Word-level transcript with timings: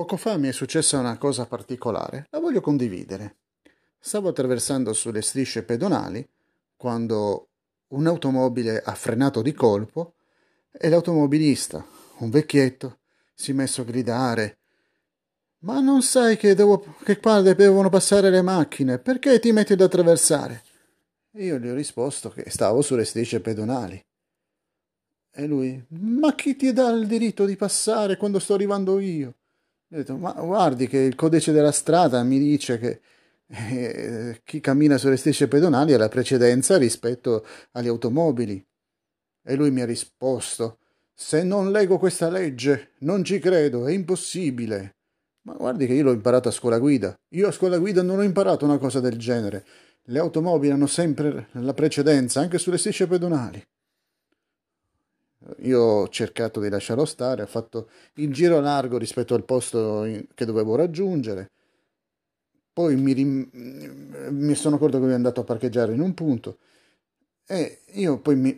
Poco 0.00 0.16
fa 0.16 0.38
mi 0.38 0.48
è 0.48 0.52
successa 0.52 0.98
una 0.98 1.18
cosa 1.18 1.44
particolare, 1.44 2.26
la 2.30 2.40
voglio 2.40 2.62
condividere. 2.62 3.36
Stavo 3.98 4.30
attraversando 4.30 4.94
sulle 4.94 5.20
strisce 5.20 5.62
pedonali 5.62 6.26
quando 6.74 7.50
un'automobile 7.88 8.80
ha 8.80 8.94
frenato 8.94 9.42
di 9.42 9.52
colpo 9.52 10.14
e 10.72 10.88
l'automobilista, 10.88 11.86
un 12.20 12.30
vecchietto, 12.30 13.00
si 13.34 13.50
è 13.50 13.54
messo 13.54 13.82
a 13.82 13.84
gridare 13.84 14.60
Ma 15.64 15.80
non 15.80 16.00
sai 16.00 16.38
che, 16.38 16.54
devo, 16.54 16.82
che 17.04 17.20
qua 17.20 17.42
devono 17.42 17.90
passare 17.90 18.30
le 18.30 18.40
macchine, 18.40 18.98
perché 18.98 19.38
ti 19.38 19.52
metti 19.52 19.74
ad 19.74 19.82
attraversare? 19.82 20.62
Io 21.32 21.58
gli 21.58 21.68
ho 21.68 21.74
risposto 21.74 22.30
che 22.30 22.48
stavo 22.48 22.80
sulle 22.80 23.04
strisce 23.04 23.40
pedonali. 23.40 24.02
E 25.30 25.46
lui, 25.46 25.84
ma 25.88 26.34
chi 26.34 26.56
ti 26.56 26.72
dà 26.72 26.88
il 26.88 27.06
diritto 27.06 27.44
di 27.44 27.54
passare 27.54 28.16
quando 28.16 28.38
sto 28.38 28.54
arrivando 28.54 28.98
io? 28.98 29.34
Ho 29.92 29.96
detto, 29.96 30.16
ma 30.16 30.32
guardi 30.32 30.86
che 30.86 30.98
il 30.98 31.16
codice 31.16 31.50
della 31.50 31.72
strada 31.72 32.22
mi 32.22 32.38
dice 32.38 32.78
che 32.78 33.00
eh, 33.48 34.40
chi 34.44 34.60
cammina 34.60 34.96
sulle 34.96 35.16
strisce 35.16 35.48
pedonali 35.48 35.92
ha 35.92 35.98
la 35.98 36.08
precedenza 36.08 36.76
rispetto 36.76 37.44
agli 37.72 37.88
automobili. 37.88 38.64
E 39.42 39.54
lui 39.56 39.72
mi 39.72 39.80
ha 39.80 39.86
risposto, 39.86 40.78
se 41.12 41.42
non 41.42 41.72
leggo 41.72 41.98
questa 41.98 42.30
legge, 42.30 42.92
non 43.00 43.24
ci 43.24 43.40
credo, 43.40 43.86
è 43.86 43.92
impossibile. 43.92 44.98
Ma 45.42 45.54
guardi 45.54 45.86
che 45.86 45.94
io 45.94 46.04
l'ho 46.04 46.12
imparato 46.12 46.48
a 46.48 46.52
scuola 46.52 46.78
guida. 46.78 47.18
Io 47.30 47.48
a 47.48 47.52
scuola 47.52 47.78
guida 47.78 48.02
non 48.02 48.18
ho 48.18 48.22
imparato 48.22 48.64
una 48.64 48.78
cosa 48.78 49.00
del 49.00 49.18
genere. 49.18 49.66
Le 50.04 50.18
automobili 50.20 50.72
hanno 50.72 50.86
sempre 50.86 51.48
la 51.52 51.74
precedenza, 51.74 52.40
anche 52.40 52.58
sulle 52.58 52.78
strisce 52.78 53.08
pedonali. 53.08 53.60
Io 55.60 55.80
ho 55.80 56.08
cercato 56.08 56.60
di 56.60 56.68
lasciarlo 56.68 57.04
stare, 57.04 57.42
ho 57.42 57.46
fatto 57.46 57.88
il 58.14 58.32
giro 58.32 58.60
largo 58.60 58.98
rispetto 58.98 59.34
al 59.34 59.44
posto 59.44 60.06
che 60.34 60.44
dovevo 60.44 60.74
raggiungere. 60.74 61.50
Poi 62.72 62.96
mi, 62.96 63.12
rim... 63.12 63.48
mi 64.30 64.54
sono 64.54 64.76
accorto 64.76 64.98
che 64.98 65.04
ero 65.04 65.14
andato 65.14 65.40
a 65.40 65.44
parcheggiare 65.44 65.94
in 65.94 66.00
un 66.00 66.14
punto 66.14 66.58
e 67.46 67.80
io 67.92 68.18
poi 68.18 68.36
mi 68.36 68.56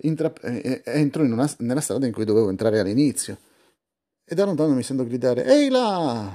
intra... 0.00 0.32
entro 0.42 1.24
in 1.24 1.32
una... 1.32 1.48
nella 1.58 1.80
strada 1.80 2.06
in 2.06 2.12
cui 2.12 2.24
dovevo 2.24 2.48
entrare 2.48 2.80
all'inizio. 2.80 3.38
E 4.24 4.34
da 4.34 4.44
lontano 4.44 4.74
mi 4.74 4.82
sento 4.82 5.04
gridare: 5.04 5.44
Ehi 5.44 5.68
là! 5.68 6.32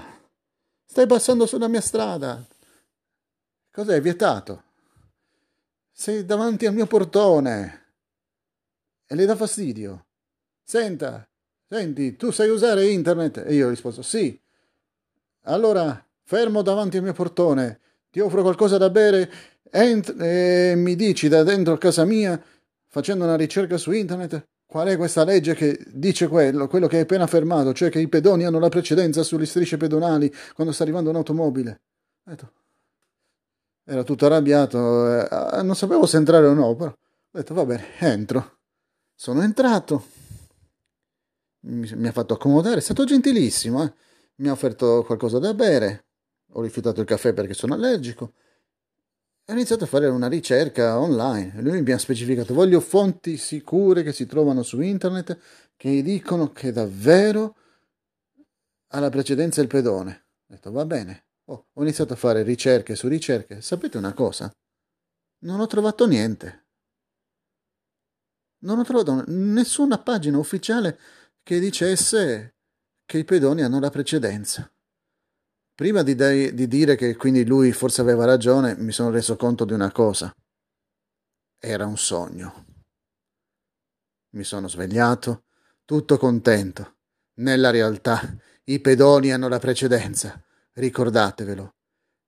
Stai 0.86 1.08
passando 1.08 1.46
sulla 1.46 1.68
mia 1.68 1.82
strada! 1.82 2.46
Cos'è 3.72 4.00
vietato? 4.00 4.64
Sei 5.92 6.24
davanti 6.26 6.68
al 6.68 6.74
mio 6.74 6.86
portone! 6.86 7.79
E 9.12 9.16
le 9.16 9.26
dà 9.26 9.36
fastidio. 9.36 10.06
Senta, 10.64 11.28
senti, 11.68 12.16
tu 12.16 12.30
sai 12.30 12.50
usare 12.50 12.88
internet? 12.88 13.44
E 13.44 13.56
io 13.56 13.66
ho 13.66 13.70
risposto 13.70 14.04
sì. 14.04 14.40
Allora, 15.46 16.06
fermo 16.24 16.62
davanti 16.62 16.98
al 16.98 17.04
mio 17.04 17.14
portone, 17.14 17.80
ti 18.12 18.20
offro 18.20 18.44
qualcosa 18.44 18.78
da 18.78 18.92
bere 18.92 19.32
e 19.72 20.74
mi 20.76 20.96
dici 20.96 21.28
da 21.28 21.42
dentro 21.42 21.76
casa 21.80 22.06
mia, 22.06 22.40
facendo 22.88 23.24
una 23.24 23.36
ricerca 23.36 23.78
su 23.78 23.92
internet, 23.92 24.48
qual 24.68 24.88
è 24.90 24.96
questa 24.96 25.24
legge 25.24 25.56
che 25.56 25.84
dice 25.88 26.28
quello, 26.28 26.68
quello 26.68 26.86
che 26.86 26.98
hai 26.98 27.02
appena 27.02 27.24
affermato, 27.24 27.74
cioè 27.74 27.90
che 27.90 28.00
i 28.00 28.08
pedoni 28.08 28.46
hanno 28.46 28.60
la 28.60 28.70
precedenza 28.70 29.24
sulle 29.24 29.48
strisce 29.48 29.78
pedonali 29.78 30.32
quando 30.54 30.72
sta 30.72 30.84
arrivando 30.84 31.10
un'automobile. 31.10 31.82
Era 33.86 34.04
tutto 34.04 34.28
arrabbiato, 34.28 35.18
eh, 35.18 35.64
non 35.64 35.76
sapevo 35.76 36.06
se 36.06 36.18
entrare 36.18 36.46
o 36.46 36.54
no, 36.54 36.76
però 36.76 36.92
ho 36.92 36.98
detto 37.32 37.56
va 37.56 37.66
bene, 37.66 37.86
entro. 37.98 38.59
Sono 39.22 39.42
entrato, 39.42 40.06
mi, 41.66 41.92
mi 41.94 42.08
ha 42.08 42.12
fatto 42.14 42.36
accomodare, 42.36 42.78
è 42.78 42.82
stato 42.82 43.04
gentilissimo, 43.04 43.84
eh? 43.84 43.94
mi 44.36 44.48
ha 44.48 44.54
offerto 44.54 45.04
qualcosa 45.04 45.40
da 45.40 45.54
bere, 45.54 46.06
ho 46.54 46.62
rifiutato 46.62 47.02
il 47.02 47.06
caffè 47.06 47.34
perché 47.34 47.54
sono 47.54 47.74
allergico 47.74 48.32
ho 49.46 49.52
iniziato 49.52 49.84
a 49.84 49.88
fare 49.88 50.08
una 50.08 50.30
ricerca 50.30 51.00
online. 51.00 51.62
Lui 51.62 51.82
mi 51.82 51.92
ha 51.92 51.98
specificato: 51.98 52.54
voglio 52.54 52.80
fonti 52.80 53.36
sicure 53.36 54.04
che 54.04 54.14
si 54.14 54.26
trovano 54.26 54.62
su 54.62 54.80
internet 54.80 55.38
che 55.76 56.02
dicono 56.02 56.52
che 56.54 56.72
davvero 56.72 57.56
ha 58.90 59.00
la 59.00 59.10
precedenza 59.10 59.60
il 59.60 59.68
pedone. 59.68 60.28
Ho 60.48 60.54
detto: 60.54 60.72
va 60.72 60.86
bene. 60.86 61.26
Oh, 61.46 61.66
ho 61.74 61.82
iniziato 61.82 62.14
a 62.14 62.16
fare 62.16 62.44
ricerche 62.44 62.96
su 62.96 63.08
ricerche. 63.08 63.60
Sapete 63.60 63.98
una 63.98 64.14
cosa? 64.14 64.50
Non 65.40 65.60
ho 65.60 65.66
trovato 65.66 66.06
niente. 66.06 66.68
Non 68.60 68.80
ho 68.80 68.84
trovato 68.84 69.24
nessuna 69.28 69.98
pagina 70.00 70.38
ufficiale 70.38 71.00
che 71.44 71.60
dicesse 71.60 72.56
che 73.06 73.18
i 73.18 73.24
pedoni 73.24 73.64
hanno 73.64 73.80
la 73.80 73.90
precedenza. 73.90 74.70
Prima 75.74 76.04
di, 76.04 76.14
de- 76.14 76.54
di 76.54 76.68
dire 76.68 76.96
che 76.96 77.16
quindi 77.16 77.46
lui 77.46 77.72
forse 77.72 78.02
aveva 78.02 78.26
ragione, 78.26 78.76
mi 78.76 78.92
sono 78.92 79.12
reso 79.12 79.38
conto 79.38 79.64
di 79.64 79.74
una 79.74 79.92
cosa. 79.92 80.36
Era 81.58 81.86
un 81.86 81.98
sogno. 81.98 82.66
Mi 84.32 84.44
sono 84.44 84.68
svegliato, 84.68 85.46
tutto 85.86 86.18
contento. 86.18 86.98
Nella 87.36 87.70
realtà 87.70 88.22
i 88.66 88.80
pedoni 88.80 89.32
hanno 89.32 89.48
la 89.48 89.60
precedenza, 89.60 90.40
ricordatevelo. 90.74 91.76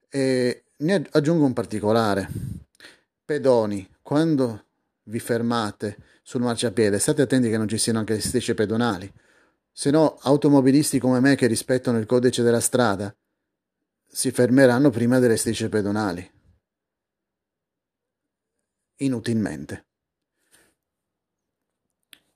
E 0.09 0.63
ne 0.77 1.07
aggiungo 1.11 1.45
un 1.45 1.53
particolare. 1.53 2.27
Pedoni, 3.23 3.87
quando 4.01 4.70
vi 5.11 5.19
fermate 5.19 5.97
sul 6.23 6.41
marciapiede, 6.41 6.97
state 6.97 7.21
attenti 7.21 7.49
che 7.49 7.57
non 7.57 7.67
ci 7.67 7.77
siano 7.77 7.99
anche 7.99 8.13
le 8.13 8.21
strisce 8.21 8.53
pedonali. 8.53 9.11
Se 9.71 9.91
no, 9.91 10.17
automobilisti 10.21 10.99
come 10.99 11.19
me 11.19 11.35
che 11.35 11.47
rispettano 11.47 11.99
il 11.99 12.05
codice 12.05 12.41
della 12.41 12.59
strada 12.59 13.13
si 14.07 14.31
fermeranno 14.31 14.89
prima 14.89 15.19
delle 15.19 15.37
strisce 15.37 15.69
pedonali. 15.69 16.29
Inutilmente. 18.97 19.85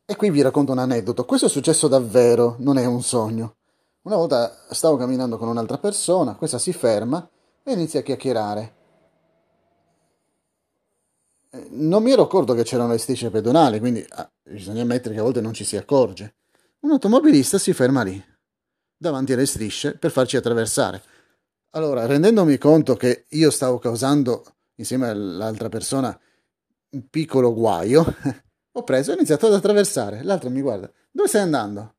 E 0.06 0.16
qui 0.16 0.30
vi 0.30 0.41
racconto 0.41 0.72
un 0.72 0.80
aneddoto. 0.80 1.25
Questo 1.25 1.47
è 1.47 1.50
successo 1.50 1.88
davvero, 1.88 2.56
non 2.59 2.78
è 2.78 2.85
un 2.85 3.02
sogno. 3.02 3.56
Una 4.03 4.16
volta 4.18 4.66
stavo 4.69 4.97
camminando 4.97 5.38
con 5.38 5.47
un'altra 5.47 5.78
persona, 5.78 6.35
questa 6.35 6.59
si 6.59 6.74
ferma 6.74 7.28
e 7.64 7.74
inizia 7.74 8.02
a 8.02 8.03
chiacchierare 8.03 8.75
non 11.72 12.04
mi 12.04 12.12
ero 12.12 12.24
accorto 12.24 12.54
che 12.54 12.64
c'erano 12.64 12.92
le 12.92 12.98
strisce 12.98 13.30
pedonali, 13.30 13.80
quindi 13.80 14.06
ah, 14.10 14.30
bisogna 14.44 14.82
ammettere 14.82 15.14
che 15.14 15.20
a 15.20 15.24
volte 15.24 15.42
non 15.42 15.54
ci 15.54 15.64
si 15.64 15.78
accorge. 15.78 16.36
Un 16.82 16.92
automobilista 16.92 17.58
si 17.58 17.74
ferma 17.74 18.04
lì, 18.04 18.24
davanti 18.98 19.34
alle 19.34 19.46
strisce, 19.46 19.98
per 19.98 20.12
farci 20.12 20.38
attraversare. 20.38 21.02
Allora, 21.72 22.06
rendendomi 22.06 22.58
conto 22.58 22.96
che 22.96 23.26
io 23.30 23.50
stavo 23.50 23.80
causando, 23.80 24.44
insieme 24.76 25.10
all'altra 25.10 25.70
persona, 25.70 26.18
un 26.92 27.10
piccolo 27.10 27.54
guaio, 27.54 28.06
ho 28.72 28.84
preso 28.84 29.10
e 29.10 29.14
ho 29.14 29.18
iniziato 29.18 29.48
ad 29.48 29.54
attraversare. 29.54 30.24
L'altro 30.24 30.50
mi 30.50 30.62
guarda, 30.62 30.90
dove 31.12 31.28
stai 31.28 31.42
andando? 31.42 31.96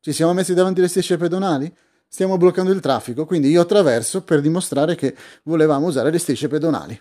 Ci 0.00 0.12
siamo 0.12 0.32
messi 0.32 0.54
davanti 0.54 0.80
alle 0.80 0.88
strisce 0.88 1.16
pedonali? 1.16 1.74
Stiamo 2.08 2.36
bloccando 2.36 2.72
il 2.72 2.80
traffico, 2.80 3.26
quindi 3.26 3.50
io 3.50 3.60
attraverso 3.60 4.22
per 4.22 4.40
dimostrare 4.40 4.94
che 4.94 5.14
volevamo 5.44 5.86
usare 5.86 6.10
le 6.10 6.18
strisce 6.18 6.48
pedonali. 6.48 6.98